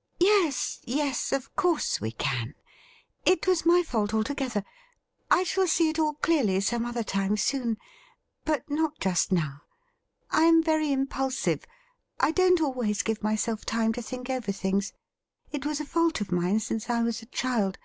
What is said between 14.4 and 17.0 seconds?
things. It was a fault of mine since